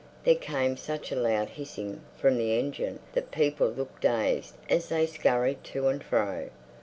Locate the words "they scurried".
4.89-5.63